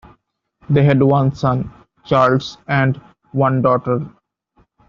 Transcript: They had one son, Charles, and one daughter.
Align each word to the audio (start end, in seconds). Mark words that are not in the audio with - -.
They 0.67 0.83
had 0.83 1.03
one 1.03 1.35
son, 1.35 1.71
Charles, 2.05 2.57
and 2.67 2.99
one 3.33 3.61
daughter. 3.61 4.03